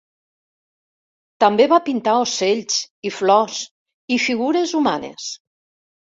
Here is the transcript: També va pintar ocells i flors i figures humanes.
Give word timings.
També 1.43 1.65
va 1.73 1.77
pintar 1.89 2.15
ocells 2.21 2.77
i 3.09 3.11
flors 3.17 3.59
i 4.17 4.17
figures 4.23 4.73
humanes. 4.81 5.29